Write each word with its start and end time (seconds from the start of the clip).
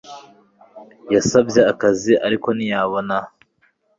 yasabye 1.13 1.59
akazi, 1.71 2.13
ariko 2.25 2.47
ntiyabona. 2.57 3.17